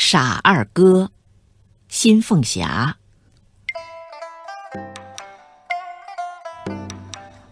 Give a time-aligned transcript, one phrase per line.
[0.00, 1.10] 傻二哥，
[1.88, 2.96] 新凤霞。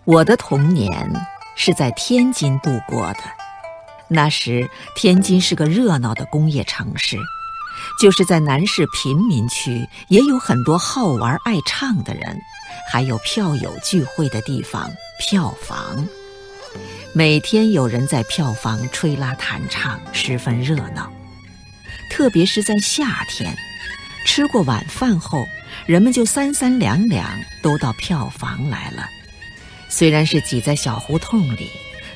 [0.04, 1.10] 我的童年
[1.56, 3.18] 是在天津度过的，
[4.08, 7.18] 那时天津是个热闹的工业城市，
[8.00, 12.38] 就是在南市贫民区，也有很多好玩爱唱的人，
[12.88, 14.88] 还有票友聚会的地方——
[15.18, 16.06] 票房。
[17.12, 21.10] 每天有人在票房吹拉弹唱，十分热闹。
[22.10, 23.54] 特别是在夏天，
[24.24, 25.46] 吃过晚饭后，
[25.86, 27.28] 人们就三三两两
[27.62, 29.08] 都到票房来了。
[29.88, 31.70] 虽然是挤在小胡同里，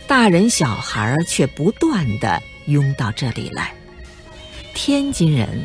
[0.07, 3.73] 大人小孩却不断的拥到这里来。
[4.75, 5.65] 天津人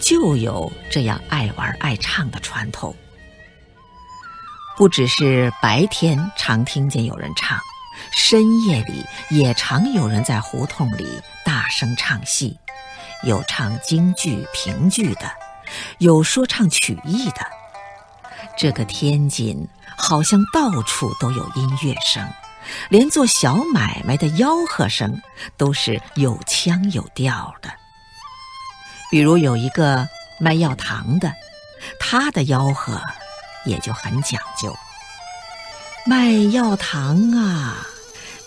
[0.00, 2.94] 就有这样爱玩爱唱的传统。
[4.76, 7.58] 不只是白天常听见有人唱，
[8.12, 11.06] 深夜里也常有人在胡同里
[11.44, 12.56] 大声唱戏。
[13.24, 15.30] 有唱京剧、评剧的，
[15.98, 17.46] 有说唱曲艺的。
[18.56, 22.28] 这个天津好像到处都有音乐声，
[22.90, 25.20] 连做小买卖的吆喝声
[25.56, 27.70] 都是有腔有调的。
[29.10, 30.08] 比如有一个
[30.38, 31.32] 卖药糖的，
[32.00, 33.00] 他的吆喝
[33.64, 34.76] 也就很讲究：
[36.06, 37.86] 卖药糖啊。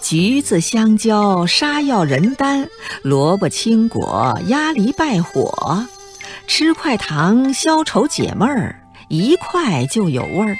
[0.08, 2.70] 橘子、香蕉、沙药、人丹、
[3.02, 5.84] 萝卜、青果、鸭梨、败火，
[6.46, 10.56] 吃块糖消愁解闷儿，一块就有味儿。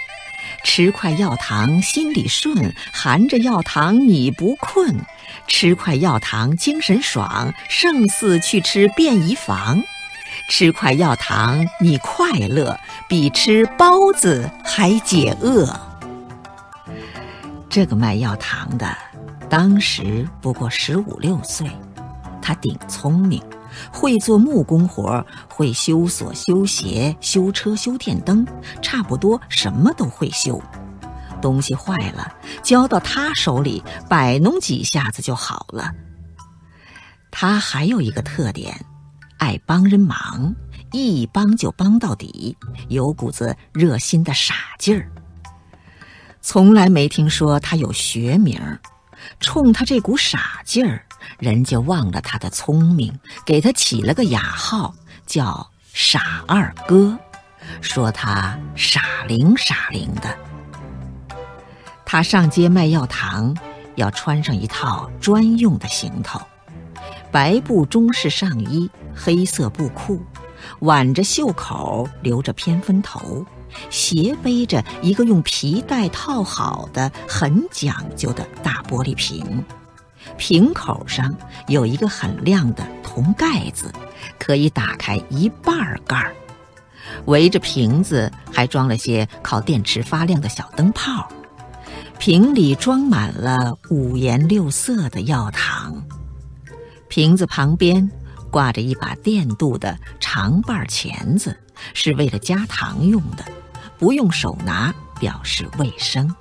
[0.64, 5.00] 吃块药糖心里顺，含着药糖你不困。
[5.48, 9.80] 吃块药糖精神爽，胜似去吃便宜房。
[10.50, 12.76] 吃块药糖你快乐，
[13.08, 15.72] 比吃包子还解饿。
[17.70, 19.05] 这个卖药糖的。
[19.50, 21.70] 当时不过十五六岁，
[22.42, 23.42] 他顶聪明，
[23.92, 28.46] 会做木工活，会修锁、修鞋、修车、修电灯，
[28.82, 30.62] 差不多什么都会修。
[31.42, 35.92] 东西坏了，交到他手里摆弄几下子就好了。
[37.30, 38.84] 他还有一个特点，
[39.38, 40.56] 爱帮人忙，
[40.92, 42.58] 一帮就帮到底，
[42.90, 45.10] 有股子热心的傻劲儿。
[46.42, 48.80] 从来没听说他有学名儿。
[49.40, 51.06] 冲他这股傻劲儿，
[51.40, 54.94] 人家忘了他的聪明，给他起了个雅号，
[55.26, 57.18] 叫傻二哥，
[57.82, 60.38] 说他傻灵傻灵的。
[62.06, 63.56] 他上街卖药糖，
[63.96, 66.40] 要穿上一套专用的行头：
[67.32, 70.24] 白布中式上衣，黑色布裤，
[70.80, 73.46] 挽着袖口，留着偏分头。
[73.90, 79.64] 斜背着一个用皮带套好的很讲究的大玻璃瓶，
[80.38, 81.36] 瓶口上
[81.68, 83.92] 有一个很亮的铜盖子，
[84.40, 86.36] 可以打开一半盖儿。
[87.26, 91.30] 围着瓶子还装了些靠电池发亮的小灯泡，
[92.18, 96.04] 瓶里装满了五颜六色的药糖。
[97.08, 98.10] 瓶子旁边
[98.50, 101.56] 挂着一把电镀的长把钳子，
[101.94, 103.46] 是为了加糖用的。
[103.98, 106.34] 不用手拿，表示卫生。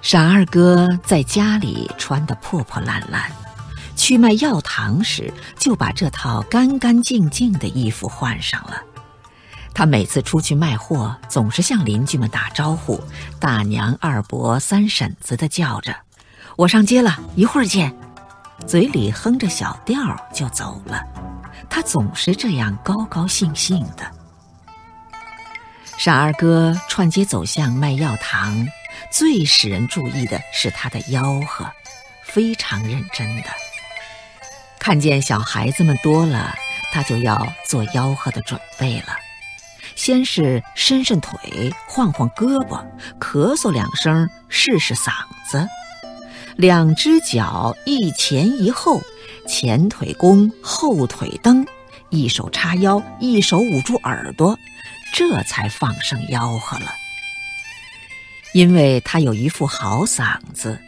[0.00, 3.30] 傻二哥在家里穿得破破烂烂，
[3.96, 8.80] 去卖药糖时就把这套干干净净的衣服换上了。
[9.74, 13.00] 他每次出去卖货，总是向邻居们打招呼，
[13.38, 15.94] 大娘、二伯、三婶子的叫着
[16.56, 17.94] ：“我上街了，一会儿见。”
[18.66, 19.96] 嘴里哼着小调
[20.34, 21.00] 就走了。
[21.70, 24.17] 他总是这样高高兴兴的。
[25.98, 28.64] 傻二哥串街走巷卖药糖，
[29.10, 31.68] 最使人注意的是他的吆喝，
[32.22, 33.48] 非常认真的。
[34.78, 36.54] 看见小孩子们多了，
[36.92, 39.16] 他就要做吆喝的准备了。
[39.96, 42.80] 先是伸伸腿，晃晃胳膊，
[43.18, 45.10] 咳嗽两声，试试嗓
[45.50, 45.68] 子。
[46.54, 49.02] 两只脚一前一后，
[49.48, 51.66] 前腿弓，后腿蹬，
[52.10, 54.56] 一手叉腰，一手捂住耳朵。
[55.12, 56.94] 这才放声吆喝了，
[58.52, 60.80] 因为他有一副好嗓子，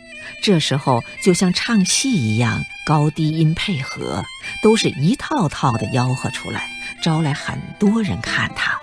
[0.43, 4.25] 这时候就像唱戏一样，高低音配合，
[4.63, 6.71] 都是一套套的吆喝出来，
[7.03, 8.79] 招来很多人看他。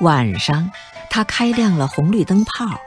[0.00, 0.70] 晚上，
[1.10, 2.80] 他开亮了红绿灯泡，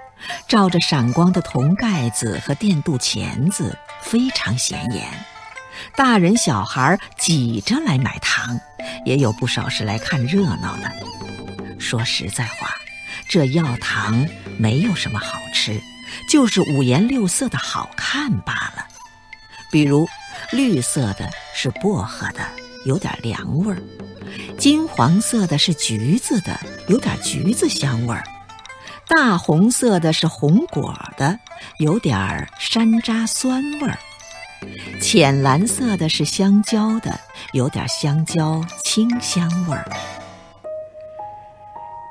[0.47, 5.05] 照着闪光的铜盖子和电镀钳子，非常显眼。
[5.95, 8.59] 大人小孩挤着来买糖。
[9.05, 10.91] 也有不少是来看热闹的。
[11.79, 12.75] 说实在话，
[13.29, 14.27] 这药糖
[14.57, 15.79] 没有什么好吃，
[16.29, 18.85] 就是五颜六色的好看罢了。
[19.71, 20.07] 比如，
[20.51, 22.45] 绿色的是薄荷的，
[22.85, 23.77] 有点凉味儿；
[24.57, 28.23] 金黄色的是橘子的，有点橘子香味儿；
[29.07, 31.37] 大红色的是红果的，
[31.79, 33.97] 有点山楂酸味儿；
[35.01, 37.19] 浅蓝色的是香蕉的，
[37.53, 39.85] 有点香蕉清香味儿。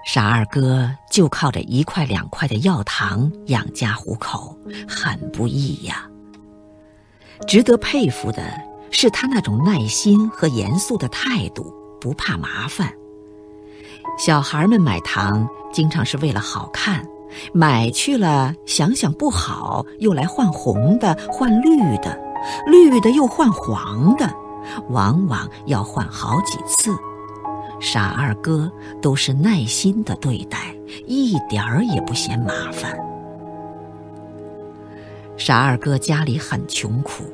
[0.07, 4.57] 傻二哥就靠着一块两块的药糖养家糊口，
[4.89, 6.09] 很不易呀。
[7.47, 8.43] 值得佩服的
[8.91, 12.93] 是他那种耐心和严肃的态度，不怕麻烦。
[14.17, 17.05] 小孩们买糖经常是为了好看，
[17.53, 22.19] 买去了想想不好，又来换红的、换绿的，
[22.67, 24.31] 绿的又换黄的，
[24.91, 26.97] 往往要换好几次。
[27.79, 28.71] 傻二哥
[29.03, 30.75] 都是耐心的对待，
[31.07, 32.99] 一点儿也不嫌麻烦。
[35.37, 37.25] 傻二哥家里很穷苦，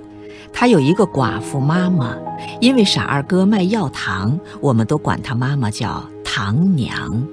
[0.52, 2.16] 他有一个寡妇妈妈。
[2.60, 7.24] 因为傻二哥卖药糖，我们都管他妈妈叫糖娘。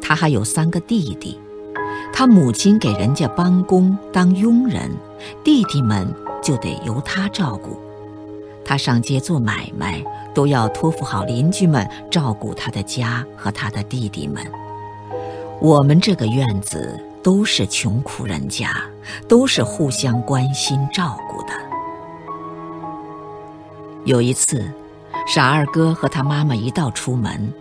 [0.00, 1.38] 他还有三个弟弟，
[2.10, 4.90] 他母亲给人家帮工当佣人，
[5.44, 6.06] 弟弟们
[6.42, 7.78] 就得由他照顾。
[8.64, 10.02] 他上街做买卖，
[10.34, 14.44] 都要托付好邻居们照顾他的家和他的弟弟们。
[15.60, 18.70] 我们这个院子都是穷苦人家，
[19.26, 21.48] 都是互相关心照顾的。
[24.04, 24.70] 有一次，
[25.26, 27.52] 傻二哥和他妈妈一道出门，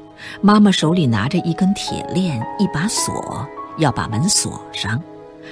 [0.42, 3.48] 妈妈手里拿着一根铁链、一把锁，
[3.78, 5.02] 要把门锁上。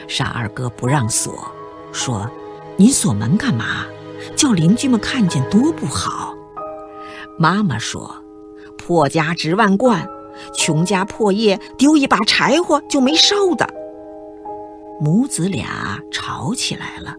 [0.07, 1.33] 傻二哥不让锁，
[1.91, 2.29] 说
[2.77, 3.85] ：“你锁门干嘛？”
[4.35, 6.35] 叫邻居们看见多不好。
[7.37, 8.15] 妈妈说
[8.77, 10.07] ：“破家值万贯，
[10.53, 13.67] 穷家破业丢一把柴火就没烧的。”
[14.99, 17.15] 母子俩吵起来了，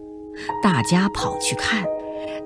[0.61, 1.85] 大家跑去看，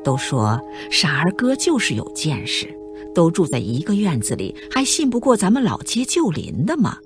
[0.04, 0.60] 都说
[0.90, 2.74] 傻儿哥就是有见识，
[3.14, 6.98] 都住在一个院子里，还信不过咱们老街旧邻的吗？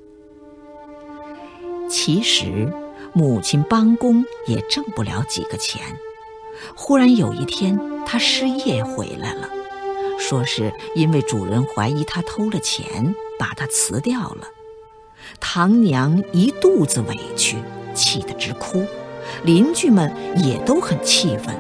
[1.88, 2.72] 其实，
[3.18, 5.82] 母亲帮工也挣不了几个钱。
[6.76, 9.48] 忽然有一天，他失业回来了，
[10.20, 14.50] 说是因为主人怀疑他偷了钱，把他辞掉了。
[15.40, 17.56] 唐娘一肚子委屈，
[17.94, 18.86] 气得直哭，
[19.44, 20.14] 邻居们
[20.44, 21.56] 也都很气愤。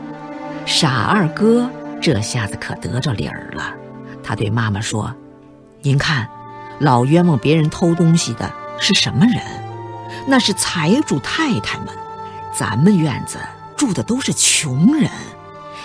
[0.65, 1.69] 傻二哥
[2.01, 3.73] 这下子可得着理儿了，
[4.21, 5.15] 他对妈妈说
[5.81, 6.27] ：“您看，
[6.79, 9.64] 老冤枉别人偷东西的是什么人？
[10.27, 11.87] 那是财主太太们，
[12.53, 13.37] 咱们院子。”
[13.75, 15.11] 住的都是穷人，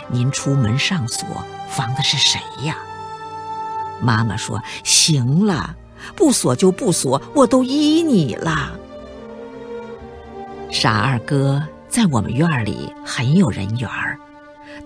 [0.07, 1.27] 您出门上锁
[1.69, 2.77] 防的是谁呀？
[4.01, 5.75] 妈妈说：“行了，
[6.15, 8.71] 不锁就不锁，我都依你了。”
[10.71, 14.17] 傻二哥在我们院里很有人缘儿，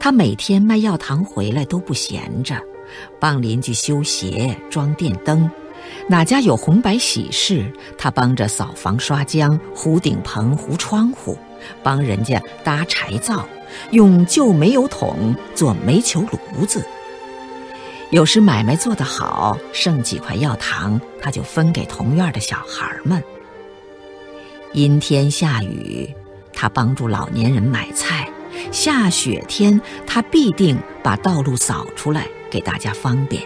[0.01, 2.59] 他每天卖药糖回来都不闲着，
[3.21, 5.49] 帮邻居修鞋、装电灯，
[6.09, 7.65] 哪家有红白喜事，
[7.97, 11.37] 他帮着扫房、刷浆、糊顶棚、糊窗户。
[11.83, 13.49] 帮人家搭柴灶，
[13.91, 16.85] 用旧煤油桶做煤球炉子。
[18.11, 23.25] 有时买卖做得好，剩几块药糖，他就分给同院的小孩们。
[24.75, 26.15] 阴天下雨，
[26.53, 28.29] 他帮助老年人买菜；
[28.71, 33.43] 下雪天，他必定把道路扫出来，给大家方便。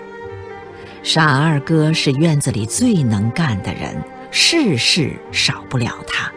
[1.10, 3.96] 傻二哥是院子里最能干的人，
[4.31, 6.31] 事事少不了他。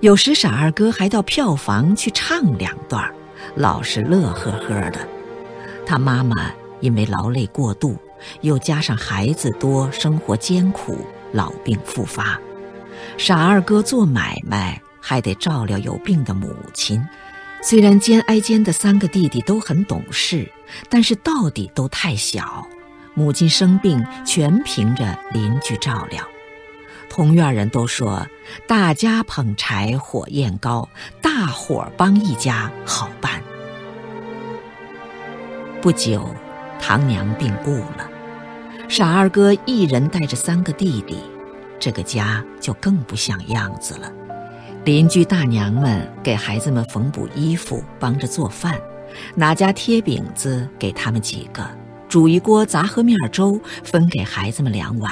[0.00, 3.08] 有时傻二哥还到票房去唱两段，
[3.54, 5.06] 老是乐呵呵的。
[5.86, 6.50] 他妈妈
[6.80, 7.96] 因为劳累过度，
[8.40, 10.98] 又加上孩子多，生活艰苦，
[11.30, 12.36] 老病复发。
[13.16, 17.00] 傻二哥做买卖还得照料有病的母亲。
[17.62, 20.50] 虽然肩挨肩的三个弟弟都很懂事，
[20.88, 22.66] 但是到底都太小，
[23.14, 26.26] 母亲生病全凭着邻居照料。
[27.08, 28.26] 同院人都说，
[28.66, 30.88] 大家捧柴火焰高，
[31.20, 33.42] 大伙儿帮一家好办。
[35.82, 36.34] 不久，
[36.80, 38.08] 唐娘病故了，
[38.88, 41.18] 傻二哥一人带着三个弟弟，
[41.78, 44.10] 这个家就更不像样子了。
[44.84, 48.80] 邻居大娘们给孩子们缝补衣服，帮着做饭，
[49.34, 51.68] 哪家贴饼子给他们几个，
[52.12, 55.10] 煮一锅杂合面粥分给孩子们两碗。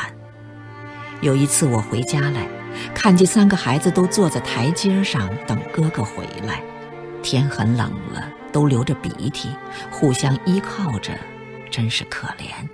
[1.22, 2.46] 有一次我回家来，
[2.94, 6.62] 看见三个孩子都坐在台阶上等哥哥回来。
[7.22, 9.48] 天很冷了，都流着鼻涕，
[9.90, 11.14] 互相依靠着，
[11.70, 12.68] 真是可怜。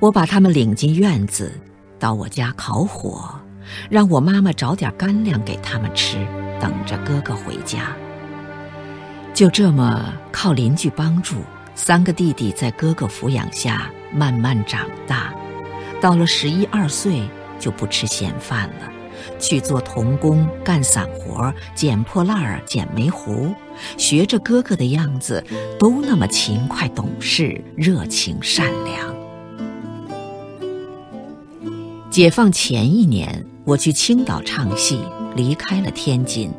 [0.00, 1.52] 我把他们领进院子，
[2.00, 3.40] 到我家烤火，
[3.88, 6.16] 让我妈妈找点干粮给他们吃，
[6.58, 7.92] 等着哥哥回家。
[9.32, 11.36] 就这么靠邻居帮助，
[11.74, 15.34] 三个弟弟在哥哥抚养下慢慢长大，
[16.00, 17.22] 到了十一二岁
[17.58, 18.90] 就不吃闲饭了，
[19.38, 23.54] 去做童工、干散活、捡破烂儿、捡煤糊，
[23.96, 25.44] 学着哥哥的样子，
[25.78, 29.14] 都那么勤快懂事、热情善良。
[32.10, 35.00] 解放前一年，我去青岛唱戏，
[35.34, 36.52] 离开了天津。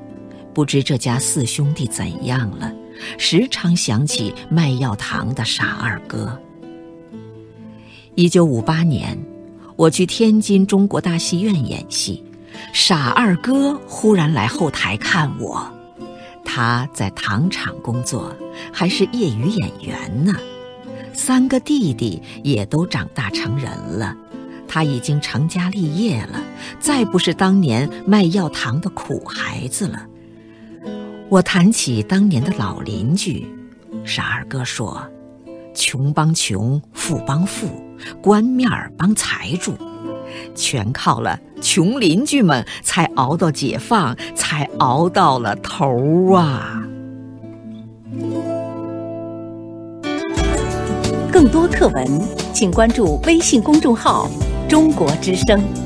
[0.54, 2.72] 不知这家四兄弟怎样了，
[3.18, 6.40] 时常想起卖药糖的傻二哥。
[8.16, 9.18] 一九五八年，
[9.76, 12.24] 我去天津中国大戏院演戏，
[12.72, 15.70] 傻二哥忽然来后台看我。
[16.44, 18.34] 他在糖厂工作，
[18.72, 20.34] 还是业余演员呢。
[21.12, 24.16] 三个弟弟也都长大成人了。
[24.68, 26.42] 他已经成家立业了，
[26.80, 30.06] 再不是当年卖药糖的苦孩子了。
[31.28, 33.48] 我谈起当年的老邻居，
[34.06, 35.02] 傻二哥说
[35.74, 37.68] ：“穷帮穷，富帮富，
[38.22, 39.74] 官面儿帮财主，
[40.54, 46.84] 全靠了穷邻居们才熬到解放，才熬到了头啊！”
[51.34, 52.06] 更多课文，
[52.54, 54.30] 请关注微信公众号。
[54.70, 55.85] 中国之声。